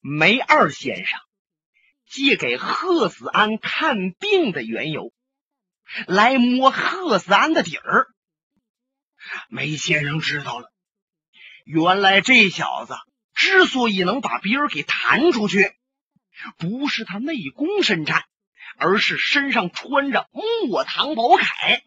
[0.00, 1.20] 梅二先生
[2.06, 5.12] 借给贺子安看病的缘由，
[6.06, 8.08] 来摸贺子安的底儿。
[9.50, 10.72] 梅先生知道了，
[11.64, 12.94] 原来这小子
[13.34, 15.74] 之所以能把别人给弹出去，
[16.56, 18.24] 不是他内功深湛，
[18.78, 21.82] 而是身上穿着墨堂宝铠。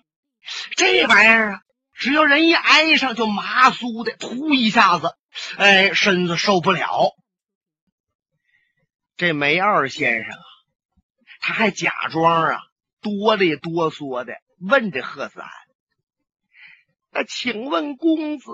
[0.76, 1.62] 这玩意儿啊，
[1.96, 5.16] 只要人一挨上，就麻酥的，突一下子，
[5.58, 7.16] 哎，身子受不了。
[9.16, 10.44] 这梅二先生啊，
[11.40, 12.60] 他还假装啊
[13.02, 15.46] 哆里哆嗦的问这贺三
[17.12, 18.52] ：“那请问公子，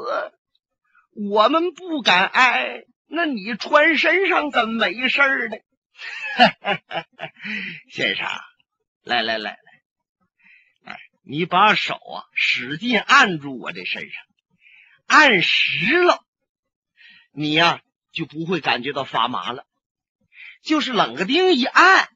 [1.13, 5.57] 我们不敢挨，那你穿身上怎么没事呢？”
[7.91, 8.27] 先生，
[9.03, 14.23] 来来来来，哎，你把手啊使劲按住我这身上，
[15.07, 16.25] 按实了，
[17.31, 17.81] 你呀
[18.11, 19.65] 就不会感觉到发麻了。
[20.61, 22.09] 就是冷个钉一按，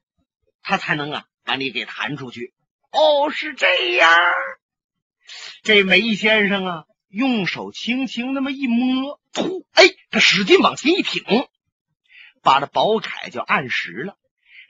[0.62, 2.54] 他才能啊把你给弹出去。
[2.90, 4.10] 哦，是这样。
[5.62, 11.48] 这梅先生啊，用手轻轻那么一摸，突，哎，他使劲往前一挺，
[12.42, 14.18] 把这宝铠就按实了。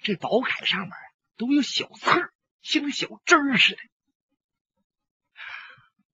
[0.02, 0.92] 这宝铠上面
[1.36, 3.80] 都有小刺儿像小针儿似的。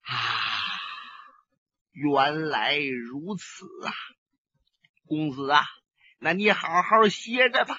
[0.01, 0.81] 啊，
[1.93, 3.93] 原来如此啊，
[5.07, 5.65] 公子啊。
[6.23, 7.79] 那你好好歇着吧，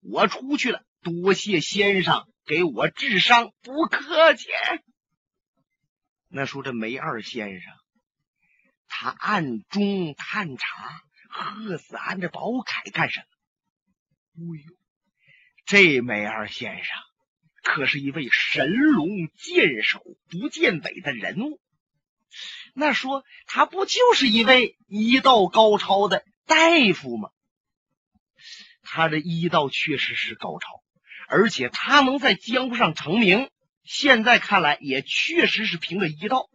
[0.00, 0.82] 我出去了。
[1.02, 4.48] 多谢先生给我治伤，不客气。
[6.28, 7.72] 那说这梅二先生，
[8.88, 13.20] 他暗中探查贺子安的宝铠干什
[14.34, 14.56] 么？
[14.56, 14.76] 哎呦，
[15.64, 16.96] 这梅二先生
[17.62, 21.60] 可是一位神龙见首不见尾的人物。
[22.74, 26.56] 那说他不就是一位医道高超的大
[26.94, 27.30] 夫吗？
[28.92, 30.82] 他的医道确实是高超，
[31.28, 33.48] 而且他能在江湖上成名，
[33.84, 36.50] 现在看来也确实是凭着医道。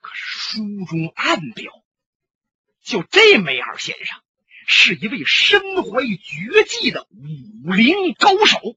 [0.00, 1.72] 可是书中暗表，
[2.84, 4.20] 就这梅二先生
[4.68, 8.76] 是一位身怀绝技的武林高手。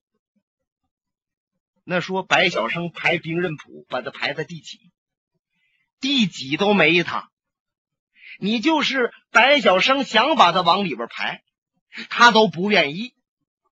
[1.84, 4.92] 那说白晓生排兵刃谱，把他排在第几？
[6.00, 7.30] 第几都没他。
[8.40, 11.44] 你就是白晓生想把他往里边排。
[12.10, 13.14] 他都不愿意，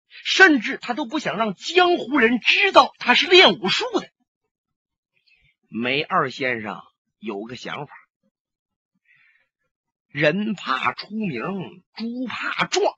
[0.08, 4.10] 甚至他都不想让江湖人知道他是练武术的。
[5.70, 6.82] 梅二先生
[7.20, 7.94] 有个想法：
[10.08, 11.42] 人怕出名，
[11.96, 12.96] 猪怕壮。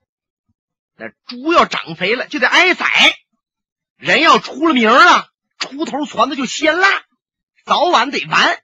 [0.94, 2.86] 那猪要长肥了，就得挨宰；
[3.96, 7.04] 人要出了名了，出头传的就鲜辣，
[7.64, 8.62] 早晚得完。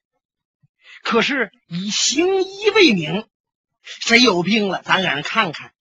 [1.03, 3.29] 可是以行医为名，
[3.83, 5.73] 谁有病了，咱给人看看。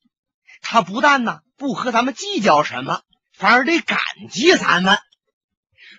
[0.69, 3.01] 他不但呢不和咱们计较什么，
[3.33, 3.97] 反而得感
[4.29, 4.99] 激咱们，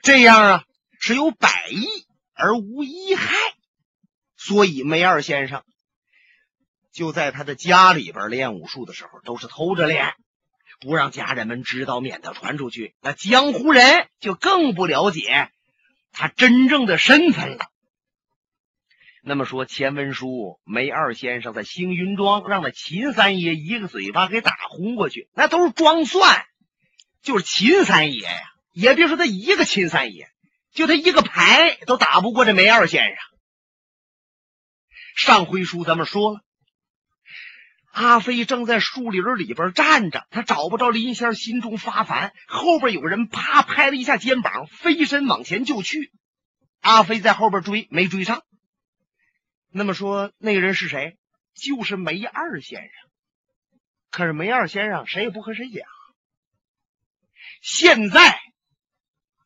[0.03, 0.65] 这样啊
[1.01, 1.87] 是有百益
[2.35, 3.35] 而无一害。
[4.37, 5.65] 所以梅二先生
[6.93, 10.13] 就在他的家里边练武术的时候，都是偷着练，
[10.81, 15.51] 不让家人们知道，免得传出去，那江湖人就更不了解
[16.13, 17.71] 他真正的身份了。
[19.29, 26.47] 那么说，钱文书梅二先生在星云庄让那秦三爷一个嘴巴给打昏过去，那都是装蒜。
[27.21, 28.31] 就是秦三爷呀，
[28.73, 30.31] 也别说他一个秦三爷，
[30.73, 33.17] 就他一个牌都打不过这梅二先生。
[35.15, 36.41] 上回书咱们说了，
[37.93, 42.33] 阿飞正在树林里边站着，他找不着林仙，心中发烦。
[42.47, 46.13] 后边有人啪拍了一下肩膀，飞身往前就去。
[46.81, 48.43] 阿飞在后边追，没追上。
[49.71, 51.17] 那么说，那个人是谁？
[51.55, 53.11] 就是梅二先生。
[54.11, 55.87] 可是梅二先生谁也不和谁讲。
[57.61, 58.41] 现在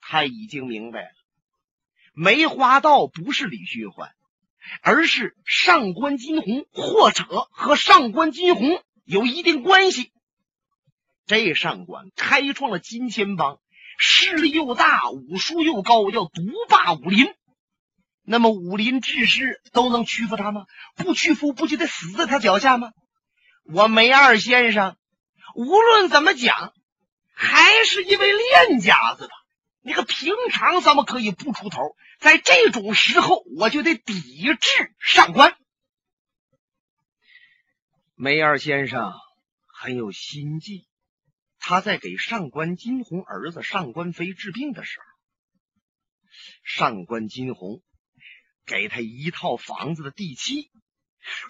[0.01, 1.11] 他已经明白了，
[2.13, 4.15] 梅花道不是李寻欢，
[4.83, 10.13] 而是上官金鸿，或者和上官金鸿有一定关系。
[11.27, 13.61] 这上官开创了金钱帮，
[13.99, 17.35] 势力又大，武术又高，要独霸武林。
[18.25, 20.67] 那么武林志士都能屈服他吗？
[20.97, 22.93] 不屈服，不就得死在他脚下吗？
[23.65, 24.97] 我梅二先生
[25.55, 26.73] 无论怎么讲，
[27.33, 29.35] 还是一位练家子吧。
[29.81, 31.97] 那个平常怎么可以不出头？
[32.21, 34.15] 在这种时候，我就得抵
[34.55, 35.57] 制上官。
[38.15, 39.13] 梅二先生
[39.67, 40.87] 很有心计，
[41.59, 45.05] 他在给上官金鸿儿子上官飞治病的时候，
[46.63, 47.83] 上官金鸿。
[48.67, 50.71] 给他一套房子的地契，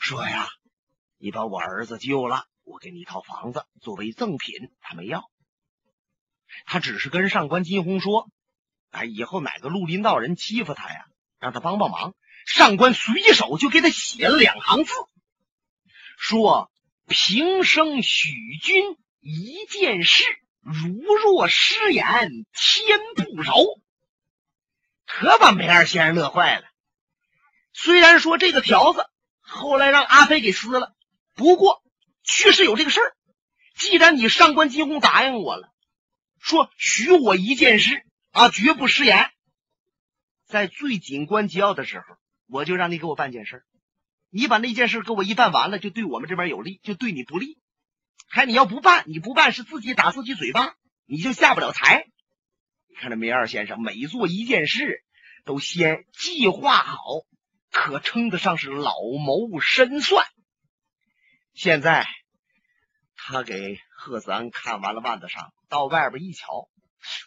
[0.01, 0.49] 说呀，
[1.19, 5.31] 你把我儿子救了，我给你一套房子作为赠品，他没要，
[6.67, 8.31] 他只是跟上官金鸿说
[8.91, 11.07] ：“哎，以后哪个绿林道人欺负他呀，
[11.39, 12.15] 让他帮帮忙。”
[12.45, 14.93] 上官随手就给他写了两行字，
[16.19, 16.73] 说
[17.07, 20.25] ：“平生许君一件事，
[20.61, 23.55] 如若失言，天不饶。”
[25.07, 26.72] 可把梅二先生乐坏了。
[27.85, 29.05] 虽然说这个条子
[29.41, 30.95] 后来让阿飞给撕了，
[31.35, 31.83] 不过
[32.23, 33.17] 确实有这个事儿。
[33.75, 35.69] 既然你上官金鸿答应我了，
[36.39, 39.33] 说许我一件事啊，绝不食言，
[40.47, 42.05] 在最紧关节要的时候。
[42.49, 43.65] 我就让你给我办件事
[44.31, 47.59] 你把那件事给我一办完了，就对我们这边有利，就对你不利。
[48.29, 50.77] 还你要不办，你不办是自己打自己嘴巴，
[51.07, 52.07] 你就下不了台。
[52.89, 55.03] 你看这梅二先生每做一件事，
[55.45, 56.99] 都先计划好，
[57.73, 60.25] 可称得上是老谋深算。
[61.55, 62.07] 现在
[63.17, 66.69] 他给贺子安看完了腕子上，到外边一瞧。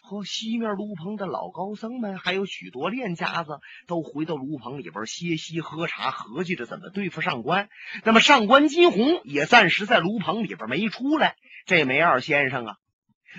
[0.00, 7.68] 和西面炉棚的老高僧们，还有许多练家子，都回到炉棚里边歇息喝茶，合计着怎么对付上官。
[8.02, 11.36] 那么上官金鸿也暂时在炉棚里边没出来。
[11.66, 12.76] 这梅二先生啊，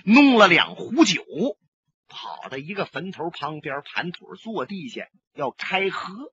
[0.06, 1.24] 弄了两壶酒，
[2.08, 6.32] 跑到一个坟头旁边盘腿坐地下要开喝。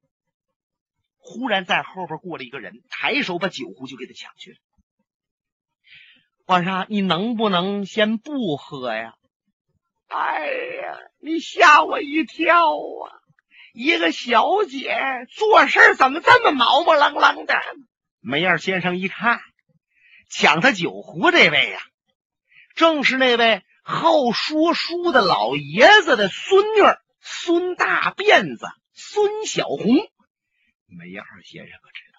[1.27, 4.57] 忽然在后边过了一个人，抬手把酒壶就给他抢去了。
[6.45, 9.15] 皇上，你能不能先不喝呀？
[10.09, 13.09] 哎呀，你吓我一跳啊！
[13.73, 14.95] 一个小姐
[15.35, 17.55] 做事怎么这么毛毛愣愣的？
[18.21, 19.41] 梅二先生一看，
[20.31, 21.81] 抢他酒壶这位呀，
[22.75, 26.81] 正是那位好说书的老爷子的孙女
[27.21, 30.07] 孙大辫子孙小红。
[30.97, 32.19] 梅二先生可知道，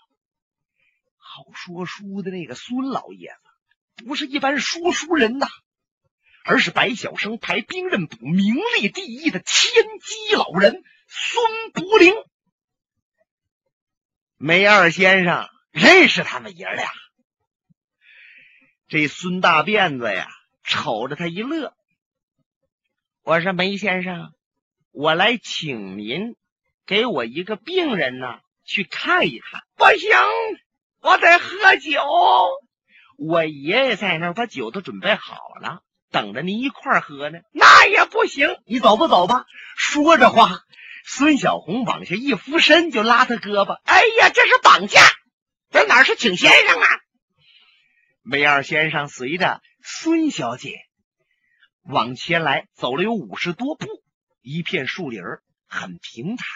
[1.17, 5.47] 好说书的那个孙老爷子不是一般说书人呐。
[6.47, 12.13] 而是白晓生排兵刃部名列第一的天机老人孙伯龄，
[14.37, 16.91] 梅二先生认识他们爷俩。
[18.87, 20.29] 这孙大辫子呀，
[20.61, 21.75] 瞅着他一乐。
[23.23, 24.31] 我说梅先生，
[24.91, 26.35] 我来请您
[26.85, 29.61] 给我一个病人呢，去看一看。
[29.75, 30.09] 不行，
[31.01, 32.01] 我得喝酒。
[33.17, 35.81] 我爷爷在那儿把酒都准备好了。
[36.11, 38.57] 等着您一块喝呢，那也不行。
[38.65, 39.45] 你走不走吧？
[39.77, 40.61] 说着话，
[41.05, 43.73] 孙小红往下一俯身，就拉他胳膊。
[43.83, 45.01] 哎呀，这是绑架！
[45.71, 46.87] 这哪是请先生啊？
[48.21, 50.71] 梅二先生随着孙小姐
[51.83, 53.87] 往前来，走了有五十多步，
[54.41, 55.21] 一片树林
[55.67, 56.47] 很平坦，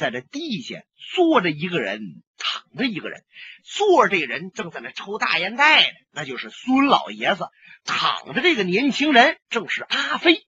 [0.00, 3.22] 在这地下坐着一个人，躺着一个人。
[3.62, 7.50] 坐着这人正在那抽大烟袋呢，那就是孙老爷子。
[7.84, 10.46] 躺着这个年轻人正是阿飞，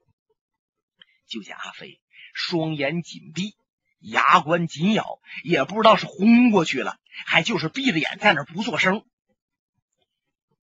[1.26, 2.00] 就见阿飞
[2.32, 3.54] 双眼紧闭，
[4.00, 9.04] 牙关紧咬，也不知道是昏过去了，还就是闭着眼在那不作声。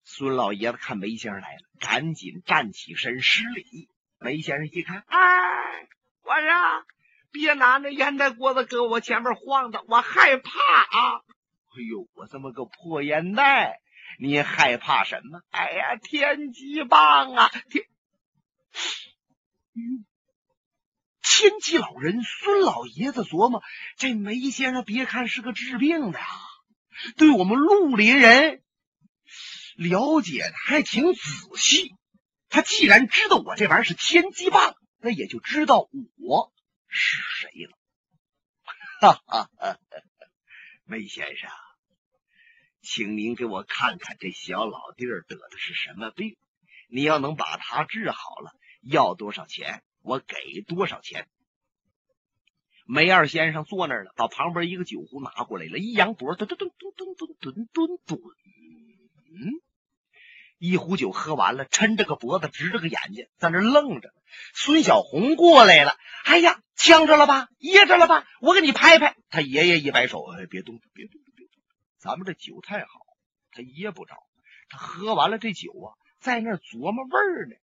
[0.04, 3.88] 孙老爷子看梅先生来了，赶紧站起身施礼。
[4.18, 5.88] 梅先生一看，哎，
[6.24, 6.86] 我说
[7.32, 11.22] 别拿那烟袋锅子搁我前面晃荡，我害怕啊！
[11.70, 13.80] 哎呦，我这么个破烟袋！
[14.20, 15.42] 你害怕什么？
[15.52, 17.50] 哎呀，天机棒啊！
[17.70, 17.86] 天，
[21.22, 23.62] 天机老人孙老爷子琢磨：
[23.98, 26.28] 这梅先生别看是个治病的，啊
[27.16, 28.62] 对我们绿林人
[29.78, 31.22] 了解的还挺仔
[31.56, 31.96] 细。
[32.50, 36.52] 他既然知道我这玩意儿是天机棒，那也就知道我
[36.90, 37.78] 是谁了。
[39.00, 39.80] 哈哈哈，
[40.84, 41.50] 梅先生。
[42.82, 46.36] 请您给我看看这小老弟儿得的是什么病？
[46.90, 51.30] 你要能把他治好了，要多少钱我给多少钱。
[52.86, 58.20] 梅二先生坐那儿了，把旁边一个酒壶拿过来了，一扬脖，吨吨吨吨吨吨吨吨，
[59.30, 59.62] 嗯，
[60.60, 64.14] 一壶酒喝完了，抻着个脖子，直着个眼睛，在那愣着。
[64.54, 68.28] 孙小红过来了，哎呀，呛着了吧，噎着了吧？
[68.42, 69.16] 我给你拍拍。
[69.30, 71.22] 他爷爷一摆手，哎，别动，别动。
[71.36, 71.54] 别动
[71.98, 72.88] 咱们这酒太好，
[73.52, 74.16] 他噎不着。
[74.70, 77.56] 他喝完了这酒啊，在那琢磨味儿呢。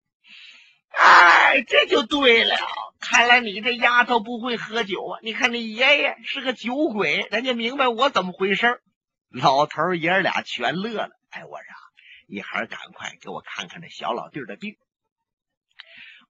[0.97, 2.55] 哎，这就对了。
[2.99, 5.19] 看来你这丫头不会喝酒啊！
[5.21, 8.81] 你看你爷爷是个酒鬼，人家明白我怎么回事。
[9.29, 11.11] 老头爷儿俩全乐了。
[11.29, 11.67] 哎，我说
[12.27, 14.77] 你还是赶快给我看看这小老弟的病。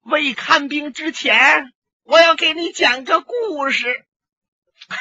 [0.02, 1.72] 未看病之前，
[2.02, 4.06] 我要给你讲个故事。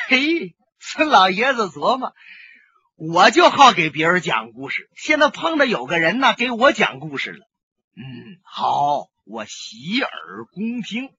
[0.07, 2.13] 嘿，孙老爷子琢磨。
[2.97, 7.45] 我就好给别人讲故事，现在碰到有个人呢，给我讲故事了。
[7.97, 11.13] 嗯，好，我洗耳恭听。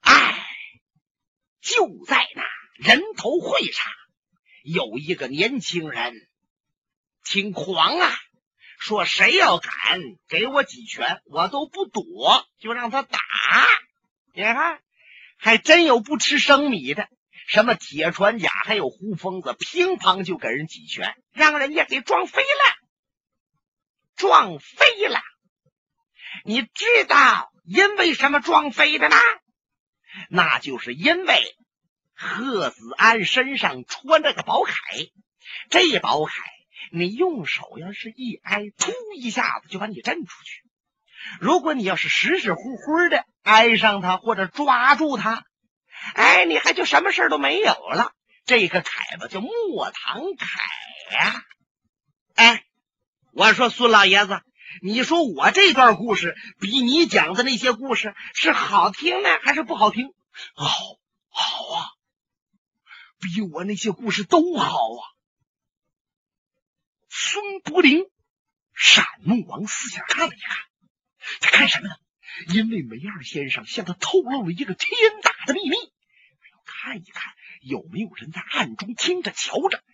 [0.00, 0.46] 哎，
[1.60, 2.42] 就在那
[2.76, 3.84] 人头会上，
[4.62, 6.14] 有一个年轻人
[7.30, 8.12] 挺狂啊，
[8.80, 13.20] 说谁要敢给我几拳，我都不躲，就让他打。
[14.34, 14.80] 你看，
[15.38, 17.08] 还真有不吃生米的。
[17.46, 22.88] 什么铁船甲，还有胡疯子，乒乓就给人几拳，让人家给撞飞了，
[24.16, 25.20] 撞飞了。
[26.44, 29.16] 你知道因为什么撞飞的呢？
[30.30, 31.56] 那就是因为
[32.12, 35.12] 贺子安身上穿着个宝铠，
[35.70, 36.30] 这宝铠
[36.90, 40.62] 你用手要是一挨，突一下子就把你震出去。
[41.38, 45.44] 如果你要是实实乎乎的挨上他，或者抓住他。
[46.14, 48.12] 哎，你还就什么事都没有了。
[48.46, 51.44] 这个凯子叫莫唐凯呀。
[52.34, 52.64] 哎，
[53.32, 54.40] 我说孙老爷子，
[54.82, 60.14] 你说我这段故事比你讲的那些故事是好听呢，还是不好听？
[60.54, 60.66] 好，
[61.28, 61.84] 好啊，
[63.20, 65.02] 比我那些故事都好啊。
[67.22, 68.06] 孙伯龄
[68.74, 70.56] 闪目往四下看了一看，
[71.42, 71.94] 他看什么呢？
[72.48, 74.88] 因为梅二先生向他透露了一个天
[75.22, 79.84] 大的秘密，要看一看有没有人在暗中听着瞧着。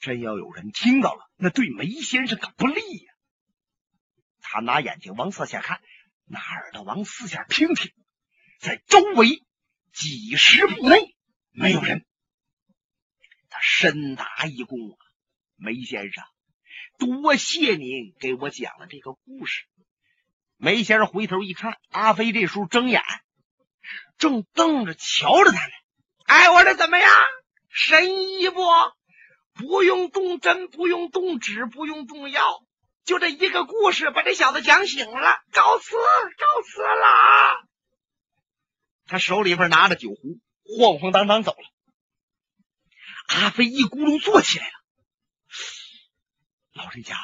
[0.00, 3.14] 真要有人听到了，那对梅先生可不利呀。
[4.40, 5.80] 他拿眼睛往四下看，
[6.24, 7.92] 拿耳朵往四下听听，
[8.58, 9.44] 在周围
[9.92, 11.14] 几十步内
[11.52, 12.04] 没有人。
[13.48, 14.98] 他深打一躬
[15.54, 16.24] ：“梅先生，
[17.06, 19.64] 多谢您给我讲了这个故事。”
[20.56, 23.02] 梅先生回头一看，阿飞这时候睁眼，
[24.18, 25.72] 正瞪着瞧着他呢。
[26.24, 27.10] 哎，我说怎么样？
[27.68, 28.62] 神医不？
[29.52, 32.42] 不用动针，不用动纸，不用动药，
[33.04, 35.42] 就这一个故事，把这小子讲醒了。
[35.52, 37.66] 告辞，告辞了啊。
[39.06, 40.40] 他手里边拿着酒壶，
[40.78, 41.68] 晃晃荡荡走了。
[43.26, 44.83] 阿飞一咕噜坐起来了。
[46.74, 47.16] 老人家。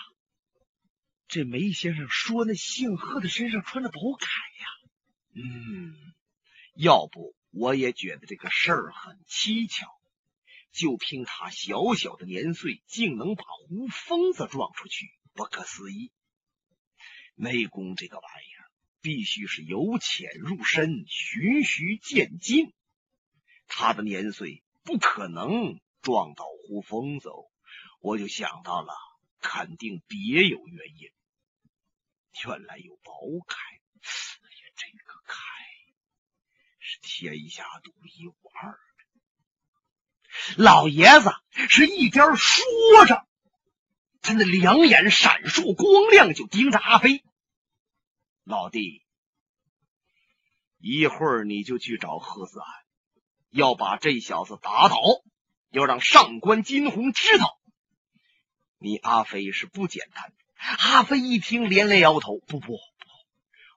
[1.29, 4.67] 这梅先生说：“那姓贺的身上穿着宝铠呀。”
[5.35, 5.95] 嗯，
[6.75, 9.87] 要不我也觉得这个事儿很蹊跷。
[10.73, 16.13] 就凭他小小的年岁，竟能把胡疯子撞出去，不可思议。
[17.35, 22.73] 内功这个玩意儿，必须是由浅入深，循序渐进。
[23.67, 27.31] 他的年岁不可能撞到胡疯子，
[28.01, 28.93] 我就想到了，
[29.41, 31.11] 肯定别有原因。
[32.45, 35.35] 原来有宝铠，哎呀，这个铠
[36.79, 38.79] 是天下独一无二的。
[40.57, 41.31] 老爷子
[41.69, 42.65] 是一边说
[43.07, 43.27] 着，
[44.23, 47.25] 他那两眼闪烁光亮，就盯着阿飞。
[48.45, 49.05] 老弟，
[50.79, 52.67] 一会儿你就去找贺子安，
[53.51, 54.97] 要把这小子打倒，
[55.71, 57.60] 要让上官金鸿知道，
[58.83, 60.33] 你阿飞是不简单。
[60.57, 62.79] 阿飞一听，连连摇头：“不不不，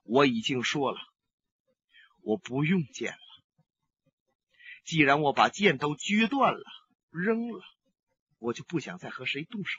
[0.04, 1.00] 我已经说了，
[2.22, 3.18] 我不用剑了。
[4.86, 6.64] 既然我把剑都撅断了，
[7.10, 7.62] 扔了，
[8.40, 9.78] 我就不想再和谁动手。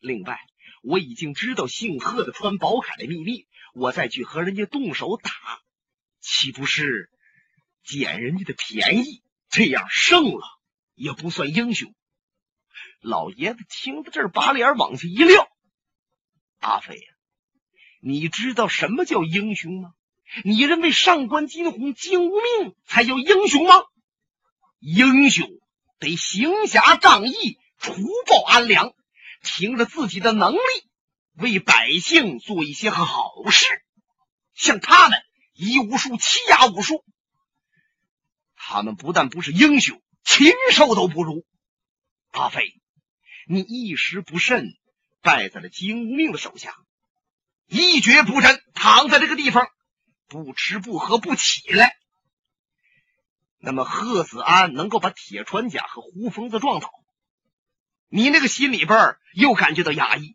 [0.00, 0.40] 另外，
[0.82, 5.30] 我已经知道姓贺的穿宝铠的秘密，我再去和人家动手打，
[6.20, 7.10] 岂不是
[7.84, 9.22] 捡人家的便宜？
[9.50, 10.46] 这样胜了
[10.94, 11.94] 也不算英雄。”
[13.02, 15.48] 老爷子听到这儿，把脸往下一撂。
[16.60, 17.08] 阿飞呀，
[18.00, 19.92] 你知道什么叫英雄吗？
[20.44, 23.74] 你认为上官金虹、金无命才叫英雄吗？
[24.78, 25.48] 英雄
[25.98, 27.92] 得行侠仗义、除
[28.26, 28.94] 暴安良，
[29.42, 30.58] 凭着自己的能力
[31.34, 33.66] 为百姓做一些好事。
[34.54, 35.18] 像他们
[35.54, 37.04] 以武术欺压武术，
[38.54, 41.44] 他们不但不是英雄，禽兽都不如。
[42.30, 42.80] 阿飞，
[43.46, 44.76] 你一时不慎。
[45.24, 46.74] 败在了金无命的手下，
[47.68, 49.68] 一蹶不振，躺在这个地方，
[50.26, 51.96] 不吃不喝不起来。
[53.60, 56.90] 那么贺子安能够把铁船甲和胡疯子撞倒，
[58.08, 60.34] 你那个心里边又感觉到压抑，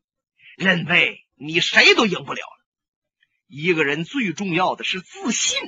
[0.56, 2.66] 认为你谁都赢不了了。
[3.46, 5.60] 一个人最重要的是自信，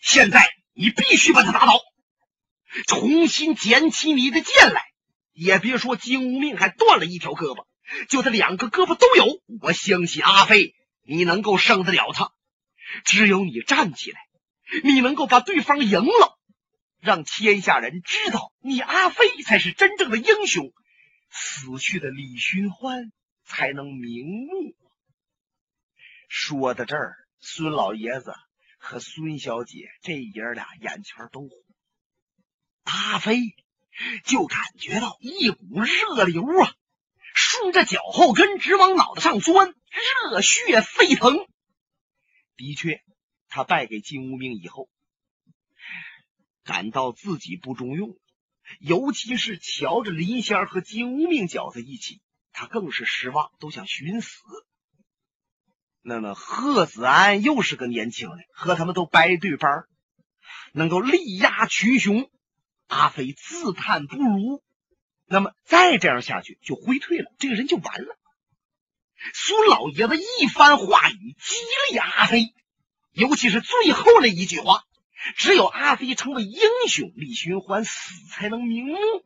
[0.00, 1.80] 现在你必须把他打倒，
[2.88, 4.93] 重新捡起你的剑来。
[5.34, 7.66] 也别说金无命还断了一条胳膊。
[8.08, 12.32] 就他两个胳膊都有，我相信阿飞，你能够胜得了他。
[13.04, 14.20] 只有你站起来，
[14.82, 16.38] 你能够把对方赢了，
[17.00, 20.72] 让天下人知道你阿飞才是真正的英雄，
[21.30, 23.12] 死去的李寻欢
[23.44, 24.74] 才能瞑目。
[26.28, 28.32] 说到这儿，孙老爷子
[28.78, 31.50] 和孙小姐这爷俩眼圈都红，
[32.84, 33.54] 阿飞
[34.24, 36.74] 就感觉到一股热流啊，
[37.34, 39.74] 顺着脚后跟直往脑袋上钻，
[40.28, 41.46] 热血沸腾。
[42.56, 43.02] 的确，
[43.48, 44.88] 他败给金无命以后，
[46.64, 48.16] 感到自己不中用。
[48.80, 54.40] 尤其是瞧着林仙儿和金无命搅在一起，他更是失望，都想寻死。
[56.00, 59.84] 那么贺子安又是个年轻人，和他们都掰对班，
[60.72, 62.30] 能够力压群雄。
[62.86, 64.62] 阿飞自叹不如。
[65.26, 68.18] 那么再这样下去就回退了，这个人就完了。
[69.32, 71.54] 孙老爷子一番话语激
[71.92, 72.52] 励阿飞，
[73.12, 74.84] 尤其是最后那一句话。
[75.36, 79.24] 只有阿飞成为英雄，李寻欢死才能瞑目。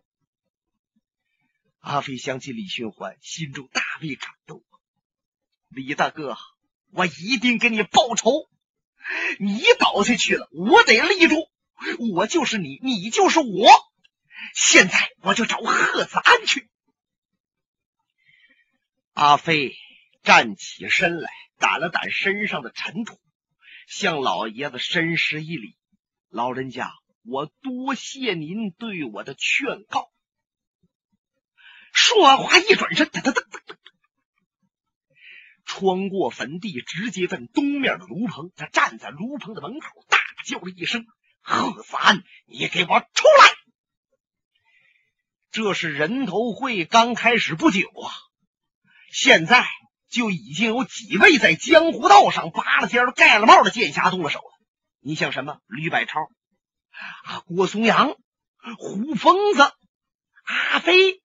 [1.81, 4.63] 阿飞想起李寻欢，心中大为感动。
[5.69, 6.37] 李大哥，
[6.93, 8.49] 我一定给你报仇！
[9.41, 11.51] 你倒下去了，我得立住。
[12.15, 13.69] 我就是你，你就是我。
[14.55, 16.69] 现在我就找贺子安去。
[19.13, 19.75] 阿飞
[20.23, 23.19] 站起身来，掸了掸身上的尘土，
[23.89, 25.77] 向老爷子深施一礼。
[26.31, 26.93] 老人家，
[27.25, 30.11] 我多谢您对我的劝告。
[31.93, 33.77] 说完话，一转身，噔噔噔噔噔，
[35.65, 38.53] 穿过坟地，直接奔东面的炉棚。
[38.55, 41.07] 他站在炉棚的门口，大叫了一声
[41.49, 43.55] ：“贺子安，你给我出来！”
[45.51, 48.13] 这是人头会刚开始不久啊，
[49.11, 49.67] 现在
[50.11, 54.59] 就已经有几位在江湖道上拔了尖、盖了帽的剑侠动了手了。
[55.01, 55.61] 你像什么？
[55.67, 56.21] 吕百超。
[57.25, 58.15] 啊、郭松阳、
[58.77, 59.73] 胡疯子、
[60.45, 61.23] 阿飞。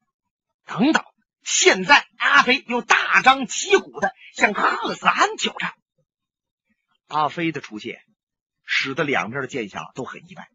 [0.66, 1.04] 等等，
[1.44, 5.74] 现在阿飞又大张旗鼓的向贺子安挑战。
[7.08, 8.02] 阿飞的出现，
[8.76, 10.48] 使得两边的剑侠都很意外，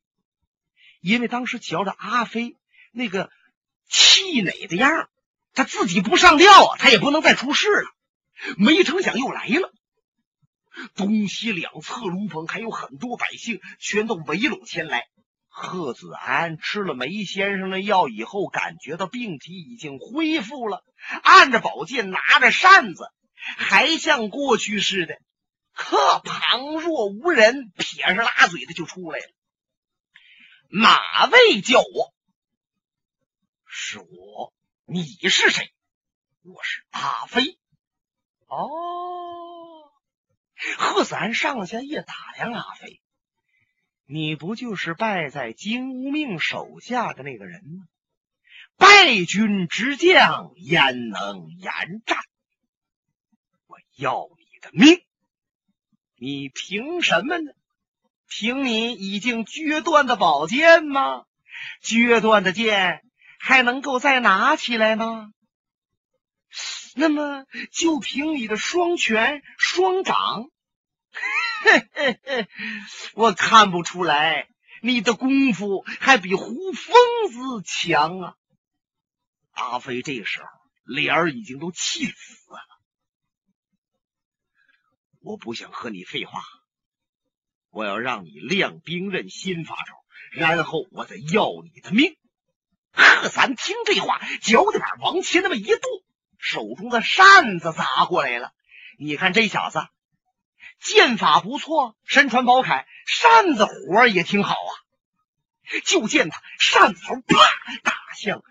[1.00, 2.56] 因为当时瞧着阿飞
[2.90, 3.30] 那个
[3.88, 5.08] 气馁的样
[5.54, 7.88] 他自己不上吊啊，他也不能再出事了。
[8.56, 9.72] 没成想又来了。
[10.96, 15.06] 东西两侧炉棚还有很多百姓，全都围拢前来。
[15.48, 20.82] 贺子安吃了梅先生的药以后，感觉到病体已经恢复了，
[21.22, 23.04] 按着宝剑，拿着扇子，
[23.56, 25.18] 还像过去似的，
[25.78, 29.32] 可旁若无人，撇着拉嘴的就出来了。
[30.70, 32.12] 哪位叫我？
[33.64, 34.52] 是我。
[34.86, 35.72] 你是谁？
[36.42, 37.60] 我是阿飞。
[38.48, 39.92] 哦。
[40.78, 43.00] 贺子安上下一打量阿飞，
[44.04, 47.86] 你不就是败在金无命手下的那个人吗？
[48.76, 52.18] 败军之将焉能言战？
[53.68, 55.04] 我要你的命！
[56.20, 57.52] 你凭什么呢？
[58.28, 61.24] 凭你已经决断的宝剑吗？
[61.80, 63.02] 决断的剑
[63.38, 65.32] 还能够再拿起来吗？
[66.94, 70.50] 那么就凭你的双拳双掌，
[73.14, 74.48] 我看不出来
[74.82, 76.96] 你的功夫还比胡疯
[77.30, 78.34] 子强啊！
[79.52, 80.48] 阿飞这时候
[80.84, 82.77] 脸儿已经都气死了。
[85.28, 86.40] 我不想和你废话，
[87.68, 89.92] 我要让你亮兵刃新法招，
[90.32, 92.16] 然后我再要你的命。
[92.92, 95.80] 贺三听这话，脚底板往前那么一跺。
[96.38, 98.54] 手中的扇子砸过来了，
[98.98, 99.80] 你看这小子
[100.80, 104.72] 剑法不错，身穿宝铠，扇子活也挺好啊。
[105.84, 107.36] 就见他扇子头啪
[107.82, 108.42] 打向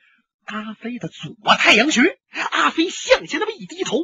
[0.46, 2.20] 阿飞的左太阳穴，
[2.52, 4.04] 阿飞向前那么一低头，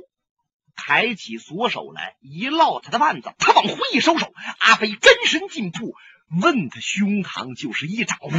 [0.75, 5.95] 抬起左手来一落他的腕子，他往回一收手，阿飞根身进步，
[6.41, 8.17] 问他胸膛就是一掌。
[8.19, 8.29] 呼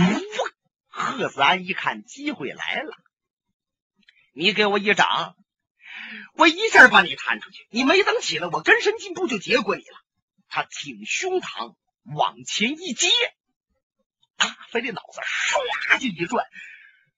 [0.88, 2.92] 贺子安一看机会来了。
[4.32, 5.36] 你给我一掌，
[6.34, 7.66] 我一下把你弹出去。
[7.70, 9.96] 你没等起来，我根深进步就结果你了。
[10.48, 11.74] 他挺胸膛
[12.14, 13.08] 往前一接，
[14.36, 16.46] 阿飞的脑子唰就一转。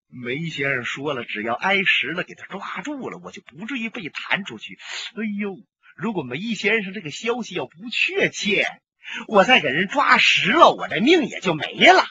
[0.09, 4.79] 梅先生说了，只要挨实了，给他抓住了，我就不至于被弹出去。
[5.15, 5.57] 哎呦，
[5.97, 8.67] 如果梅先生这个消息要不确切，
[9.29, 12.05] 我再给人抓实了，我这命也就没了。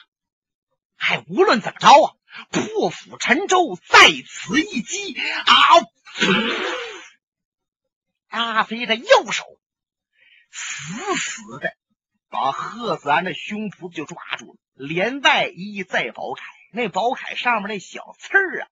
[0.96, 2.16] 还无论怎么着啊！
[2.50, 5.14] 破釜沉舟，在此一击！
[5.18, 5.54] 啊！
[8.28, 9.44] 阿飞的右手
[10.50, 11.74] 死死的
[12.28, 16.40] 把贺子安的胸脯子就抓住了，连带衣再宝铠，
[16.76, 18.68] 那宝铠上面那小刺儿啊，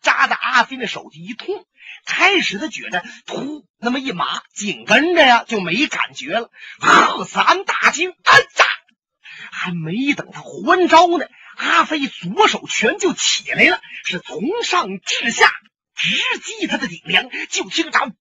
[0.00, 1.66] 扎在阿飞的手机一痛。
[2.06, 6.50] 开始他觉着突那么一麻，紧跟着呀就没感觉了。
[6.78, 8.68] 贺子安大惊，哎呀！
[9.50, 15.50] 还没等他还招呢，阿飞左手拳就起来了，是从上至下
[15.94, 17.28] 直击他的顶梁。
[17.48, 18.14] 就听着，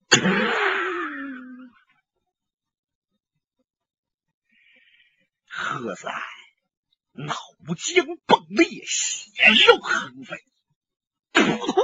[5.47, 6.21] 贺子安
[7.17, 7.35] 脑
[7.75, 10.43] 浆迸裂，血肉横飞，
[11.33, 11.83] 扑通！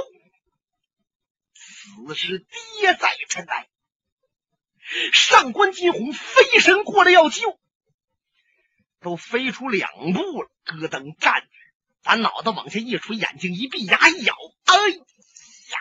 [1.54, 3.68] 此时跌在尘埃。
[5.12, 7.58] 上官金鸿飞身过来要救。
[9.00, 11.48] 都飞出两步了，咯噔站着，
[12.02, 14.74] 把脑袋往下一垂，眼睛一闭，牙一咬，哎
[15.70, 15.78] 呀，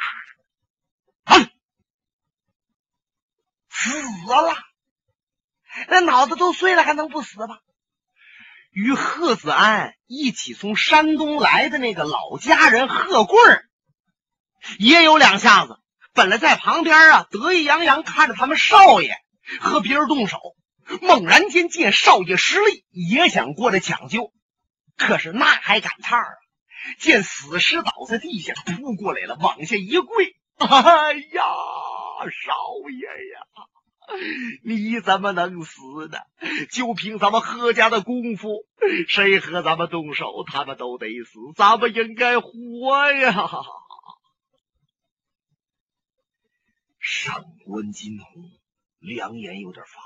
[3.69, 3.91] 死
[4.27, 4.57] 了！
[5.87, 7.61] 那脑子都碎了，还能不死吗？
[8.73, 13.69] 与贺子安一起从山东来的那个老家人贺贵儿
[14.79, 15.77] 也有两下子，
[16.13, 19.15] 本来在旁边啊，得意洋洋看着他们少爷
[19.59, 20.39] 和别人动手。
[21.01, 24.33] 猛然间见少爷失利，也想过来抢救，
[24.97, 26.27] 可是那还赶趟啊？
[26.99, 31.43] 见死尸倒在地下，扑过来了，往下一跪：“哎呀，
[32.25, 32.53] 少
[32.91, 33.39] 爷呀，
[34.63, 36.17] 你怎么能死呢？
[36.71, 38.65] 就凭咱们贺家的功夫，
[39.07, 43.33] 谁和咱们动手，他们都得死，咱们应该活呀！”
[46.99, 48.51] 上官金童
[48.99, 50.01] 两眼有点发。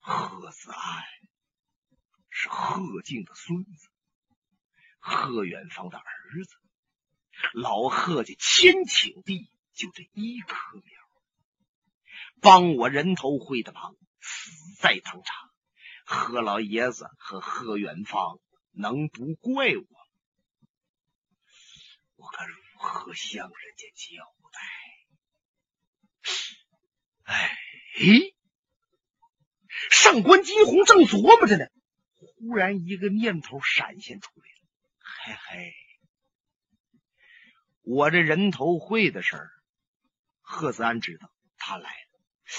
[0.00, 1.02] 贺子安
[2.30, 3.88] 是贺敬的孙子，
[4.98, 6.54] 贺远方的儿子。
[7.52, 10.97] 老贺家千顷地就这一棵苗，
[12.40, 15.50] 帮我人头会的忙，死在当场。
[16.04, 18.40] 贺老爷子和贺远方
[18.72, 19.86] 能不怪我？
[22.16, 24.60] 我该如何向人家交代？
[27.24, 27.58] 哎。
[29.90, 31.66] 上官金鸿正琢磨着呢，
[32.14, 34.68] 忽然一个念头闪现出来了。
[35.00, 35.74] 嘿嘿，
[37.82, 39.50] 我这人头会的事儿，
[40.40, 42.07] 贺子安知道，他来了。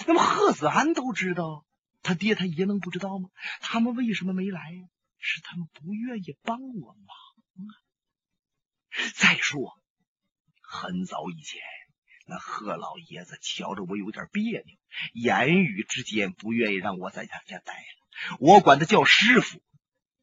[0.07, 1.65] 那么贺子安都知道，
[2.01, 3.29] 他爹他爷能不知道吗？
[3.61, 4.87] 他们为什么没来呀？
[5.17, 7.71] 是他们不愿意帮我忙啊。
[9.15, 9.79] 再说，
[10.61, 11.61] 很早以前。
[12.25, 14.77] 那贺老爷子瞧着我有点别扭，
[15.13, 18.37] 言语之间不愿意让我在他家待了。
[18.39, 19.61] 我管他叫师傅，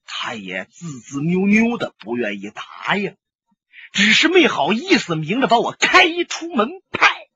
[0.05, 3.16] 他也自自扭扭的不愿意答应，
[3.92, 7.29] 只是没好意思明着把我开出门派。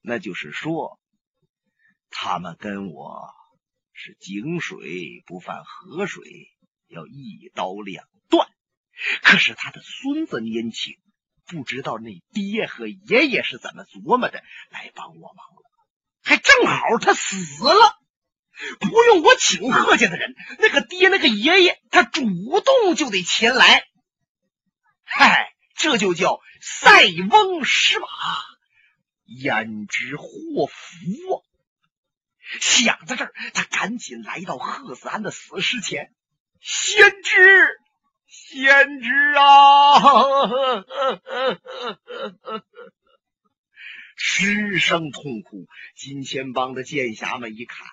[0.00, 0.99] 那就是说，
[2.22, 3.32] 他们跟我
[3.94, 6.22] 是井水不犯河水，
[6.86, 8.46] 要一刀两断。
[9.22, 10.98] 可是他的孙子年轻。
[11.46, 15.62] 不知道那爹和爷爷是怎么琢磨的来帮我忙了，
[16.22, 17.98] 还正好他死了，
[18.78, 23.82] 不用我请贺家的人，那个爹那个爷爷他主动就得前来。
[25.04, 28.06] 嗨，这就叫塞翁失马，
[29.24, 30.26] 焉知祸
[30.66, 31.39] 福啊。
[32.60, 36.12] 想到这儿，他赶紧来到贺子安的死尸前，
[36.60, 37.78] 先知。
[38.32, 40.84] 先知啊！
[44.16, 45.66] 失声痛哭。
[45.96, 47.88] 金钱帮的剑侠们一看，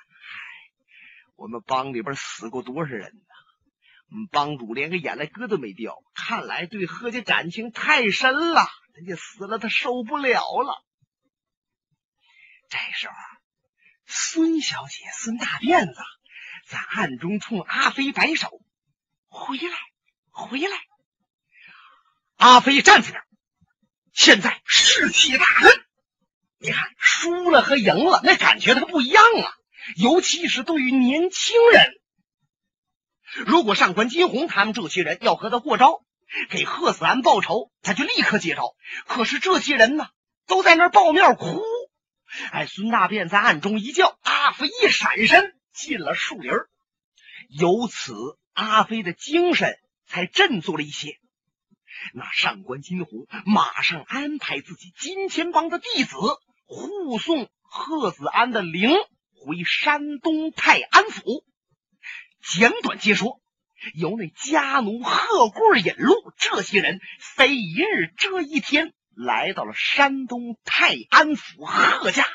[1.36, 3.22] 我们帮里边死过多少人呢？
[4.12, 8.68] 我们帮主连个眼泪疙瘩没掉，看来对贺家感情太深了。
[8.94, 10.86] 人家死了，他受不了了。
[12.70, 13.14] 这时候，
[14.08, 16.00] 孙小姐孙大辫子
[16.68, 18.62] 在暗中冲阿飞摆手
[19.30, 19.78] ：“回来。”
[20.40, 20.78] 回来，
[22.36, 23.26] 阿飞站在那儿。
[24.14, 25.84] 现在士气大振，
[26.60, 29.52] 你看输了和赢了，那感觉他不一样啊。
[29.96, 31.92] 尤其是对于年轻人，
[33.48, 36.06] 如果上官金鸿他们这些人要和他过招，
[36.52, 38.76] 给贺子安报仇，他就立刻接招。
[39.08, 40.08] 可是这些人呢，
[40.46, 41.64] 都在那儿抱面哭。
[42.52, 46.52] 哎，孙大便在暗中一叫，阿飞一闪身进了树林
[47.50, 48.14] 由此，
[48.54, 49.78] 阿飞的精神。
[50.10, 51.20] 才振作了一些。
[52.14, 56.16] 那上官金鸿马上安排自己金钱帮的弟子
[56.66, 58.90] 护送贺子安的灵
[59.34, 61.44] 回山东泰安府。
[62.42, 63.42] 简短接说，
[63.96, 72.26] 由那家奴贺贵引路，这些人非一日遮一天来到了山东泰安府贺家，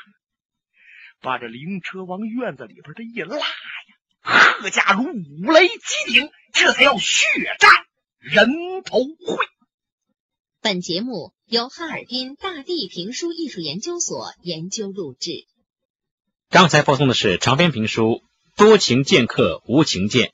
[1.21, 6.29] 把这灵车往院子里边这一拉呀，贺家如五雷击顶。
[6.51, 7.25] 这才要血
[7.57, 7.71] 战
[8.19, 8.47] 人
[8.85, 9.43] 头会。
[10.61, 15.47] 本节目由哈尔滨大地评书艺术研究所研究录制。
[16.51, 18.03] 刚才播送的是长篇评书
[18.55, 20.27] 《多情剑客无情剑》，